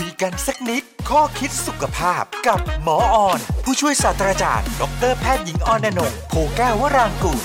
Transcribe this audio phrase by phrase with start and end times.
[0.00, 7.40] คุยกันสักนิด ข้อคิดสุขภาพกับหมอออน ผู้ช่วยศาสตราจารย์ ดรแพทย์หญิงออนอนงโพแก้ววรางกูล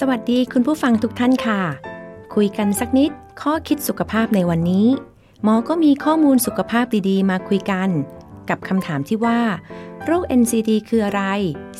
[0.00, 1.60] สวัสดีคุณผู้ฟังทุกท่านค่ะ
[2.34, 3.10] คุยกันสักนิด
[3.42, 4.86] ข้อคิดสุขภาพในวันนี้
[5.42, 7.88] หมอก็มีข้อมูลสุขภาพดีๆ มาคุยกัน
[8.48, 9.40] กับคำถามที่ว่า
[10.04, 11.22] โรค NCD คืออะไร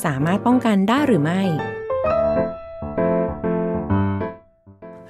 [0.05, 1.43] สามารถป้องกันได้หรือไม่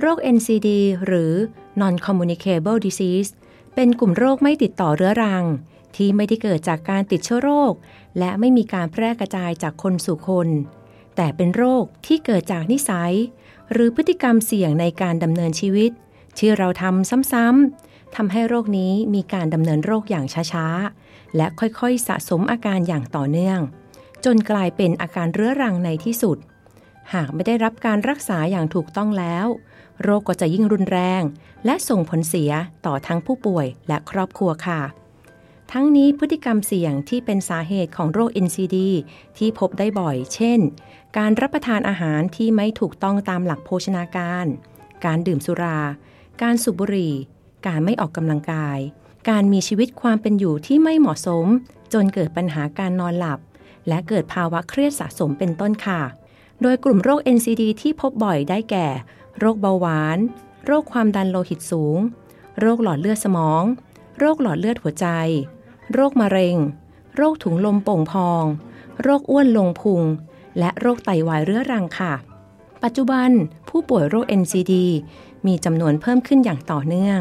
[0.00, 0.68] โรค NCD
[1.06, 1.32] หรือ
[1.80, 3.30] Non-Communicable Disease
[3.74, 5.44] เป็นกลุ่มโรคไม่ติดต่อเรื้อรัง
[5.96, 7.72] ที่ไม่ได้เกิดจากการติดเชื้อโรค
[8.18, 10.48] และไม่มีการแพร่กระจายจากคนสู่คน
[11.16, 13.12] แต่เป็นโรคที่เกิดจากนิสัย
[13.72, 15.90] หรือพฤติกรรมเสี่ยงในการดำเนินชีวิต
[16.38, 23.60] ที่เราทำซ้ำๆทำให้โรคนี้มีการดำเนินโรคอย่างช้าๆ และค่อยๆสะสมอาการอย่างต่อเนื่อง
[24.24, 26.38] จนกลายเป็นอาการเรื้อรังในที่สุด
[27.14, 29.46] หากไม่ได้รับการรักษาอย่างถูกต้องแล้ว
[30.02, 31.22] โรคก็จะยิ่งรุนแรง
[31.64, 32.50] และส่งผลเสีย
[32.86, 34.80] ต่อทั้งผู้ป่วยและครอบครัวค่ะ
[35.72, 38.76] ทั้งนี้พฤติกรรมเสี่ยงที่เป็นสาเหตุของโรค NCD
[39.38, 40.60] ที่พบได้บ่อย เช่น
[41.18, 44.46] การรับประทานอาหารที่ไม่ถูกต้องตามหลักโภชนาการ
[45.04, 45.80] การดื่มสุรา
[46.42, 47.14] การสูบบุหรี่
[47.66, 48.78] การไม่ออกกำลังกาย
[49.28, 51.46] การมีชีวิตความเป็นอยู่ที่ไม่เหมาะสม
[51.92, 53.38] จนเกิดปัญหาการนอนหลับ
[53.88, 56.00] และเกิดภาวะเครียดสะสมเป็นต้นค่ะ
[56.62, 58.86] โดยกลุ่มโรค NCD ที่พบบ่อยได้แก่
[59.38, 60.18] โรคเบาหวาน
[60.66, 61.98] โรคความดันโลหิตสูง
[62.60, 63.62] โรคหลอดเลือดสมอง
[64.18, 65.06] โรคหลอดเลือดหัวใจ
[65.92, 66.56] โรคมะเร็ง
[67.16, 68.44] โรคถุงลมโป่งพอง
[69.02, 70.02] โรคอ้วนลงพุง
[70.58, 72.12] และโรคไตวายเรื้อรังค่ะ
[72.82, 73.30] ปัจจุบัน
[73.68, 74.74] ผู้ป่วยโรค NCD
[75.46, 77.20] มีจำนวนเพิ่มขึ้นอย่างต่อเนื่อง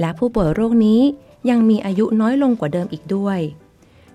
[0.00, 1.00] และผู้ป่วยโรคนี้
[1.50, 3.38] ยังมีอายุน้อยลงกว่าเดิมอีกด้วย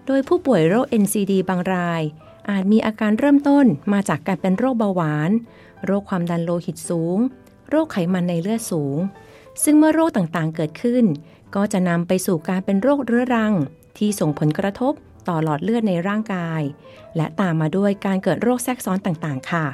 [0.05, 2.01] โดยผู้ป่วยโรค NCD บางราย
[2.49, 5.31] อาจมีอาการเริ่มต้นมาจากการเป็นโรคเบาหวาน
[5.85, 7.17] โรคความดันโลหิตสูง
[7.69, 8.97] โรคไขมันในเลือดสูง
[9.63, 11.03] ซึ่งเมื่อโรคต่างๆเกิดขึ้น
[11.55, 13.53] ก็จะนำไปสู่การเป็นโรคเรื้อรัง
[13.97, 14.93] ที่ส่งผลกระทบ
[15.27, 16.61] ต่อหลอดเลือดในร่างกาย
[17.15, 19.65] และตามมาด้วยการเกิดโรคแทรกซ้อนต่างๆ ค่ะ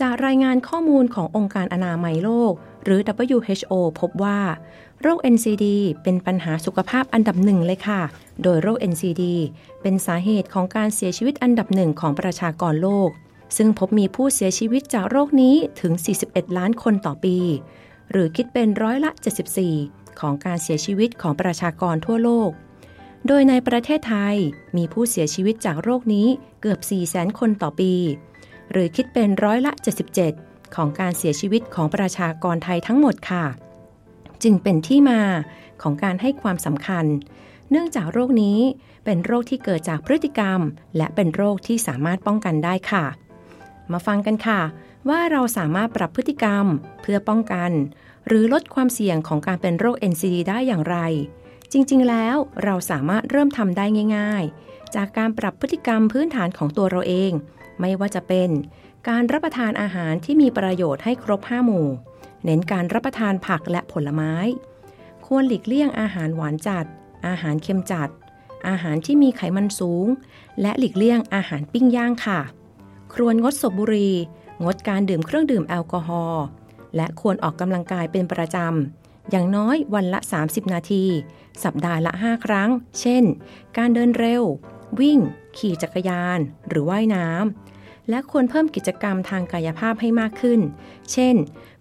[0.00, 2.52] จากรายงานข้อมูลขององค์การอนามัยโลก
[2.84, 4.38] หรือ WHO พบว่า
[5.02, 5.64] โรค NCD
[6.02, 8.00] เป็นปัญหาสุขภาพอันดับหนึ่งเลยค่ะ
[8.42, 9.22] โดยโรค NCD
[9.82, 13.10] เป็นสาเหตุของการเสียชีวิตอันดับหนึ่งของประชากรโลก
[13.56, 15.92] ซึ่งพบมีผู้เสียชีวิตจากโรคนี้ถึง
[16.26, 17.38] 41 ล้านคนต่อปี
[18.10, 19.10] หรือคิดเป็นร้อยละ
[19.66, 22.50] 74 ของการเสียชีวิตของประชากรทั่วโลก
[23.26, 24.36] โดยในประเทศไทย
[24.76, 26.26] มีผู้เสียชีวิตจากโรคนี้
[26.60, 27.92] เกือบ 4 0 0 0 0 0 คนต่อปี
[28.72, 29.72] หรือคิดเป็นร้อยละ
[30.24, 33.44] 77 ของการเสียชีวิตของประชากรไทยทั้งหมดค่ะ
[34.42, 35.20] จึงเป็นที่มา
[35.82, 37.04] ของการให้ความสำคัญ
[37.70, 38.58] เนื่องจากโรคนี้
[39.04, 40.60] เป็นโรคที่เกิดจากพฤติกรรม
[40.96, 43.04] และเป็นโรคที่สามารถป้องกันได้ค่ะ
[43.92, 44.60] มาฟังกันค่ะ
[45.08, 46.64] ว่าเราสามารถปรับพฤติกรรม
[47.02, 47.70] เพื่อป้องกัน
[48.26, 50.96] หรือลดความเสี่ยงของการเป็นโรค NCD ได้อย่างไร
[51.72, 53.84] จริงๆ แล้วเราสามารถเริ่มทำได้
[54.16, 57.32] ง่าย ๆ จากการปรับพฤติกรรมพื้นฐานของตัวเราเอง
[57.80, 58.50] ไม่ว่าจะเป็น
[59.08, 61.86] การรับประทานอาหารที่มีประโยชน์ให้ครบ 5 หมู่
[62.44, 64.34] เน้นการรับประทานผักและผลไม้
[65.26, 66.86] ควรหลีกเลี่ยงอาหารหวานจัด
[67.26, 68.10] อาหารเค็มจัด
[68.68, 70.06] อาหารที่มีไขมันสูง
[70.60, 72.40] และหลีกเลี่ยงอาหารปิ้งย่างค่ะ
[73.12, 74.14] ควรงดสูบบุหรี่
[74.64, 76.44] งดการดื่มเครื่องดื่มแอลกอฮอล์
[76.96, 81.04] และควรออกกำลังกายเป็นประจำ อย่างน้อยวันละ 30 นาที
[81.64, 82.70] สัปดาห์ละ 5 ครั้ง
[83.00, 83.24] เช่น
[83.76, 84.42] การเดินเร็ว
[85.00, 85.18] วิ่ง
[85.58, 86.38] ขี่จักรยาน
[86.68, 90.60] หรือว่ายน้ำ และควรเพิ่มกิจกรรมทางกายภาพให้มากขึ้น
[91.12, 91.36] เช่น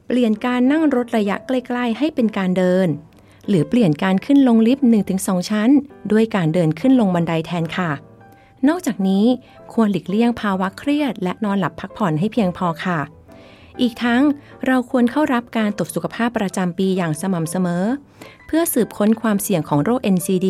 [0.06, 2.88] เปลี่ยนการนั่งรถระยะใกล้ ๆ ให้เป็นการเดิน
[3.48, 4.86] หรือเปลี่ยนการขึ้นลงลิฟต์
[5.18, 5.70] 1-2 ชั้น
[6.12, 7.92] ด้วยการเดินขึ้นลงบันไดแทนค่ะ
[8.68, 9.26] นอกจากนี้
[9.74, 13.00] ควรหลีกเลี่ยงภาวะเครียด และนอนหลับพักผ่อนให้เพียงพอค่ะ
[13.82, 14.24] อีกทั้ง
[14.66, 17.86] เราควรเข้ารับการตรวจสุขภาพประจำปีอย่างสม่ำเสมอ
[18.48, 20.48] เพื่อสืบค้นความเสี่ยงของโรค NCD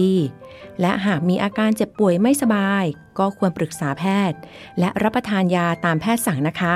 [0.82, 2.84] และหากมีอาการเจ็บป่วยไม่สบาย
[3.20, 4.38] ก็ควรปรึกษาแพทย์
[4.80, 6.76] และรับประทานยาตามแพทย์สั่งนะคะ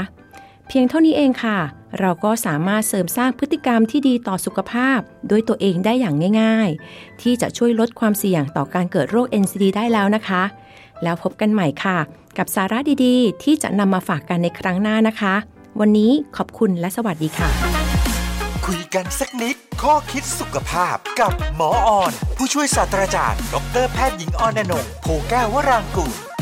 [0.68, 1.58] เพียงเท่านี้เองค่ะ
[2.00, 5.00] เราก็สามารถเสริมสร้างพฤติกรรมที่ดีต่อสุขภาพ
[5.30, 10.44] ด้วยตัวเองได้อย่างง่ายๆ ที่จะช่วยลดความเสี่ยงต่อการเกิดโรค NCD ได้แล้วนะคะ
[11.04, 11.98] แล้วพบกันใหม่ค่ะ
[12.38, 15.36] กับสาระดีๆ ที่จะนำมาฝากกันในครั้งหน้านะคะ
[15.80, 17.50] วันนี้ขอบคุณและสวัสดีค่ะ
[18.66, 26.33] คุยกันสักนิดข้อคิดสุขภาพกับหมอออน ผู้ช่วยศาสตราจารย์ ดรแพทย์หญิงออนอนงโพแก้ววรางกูล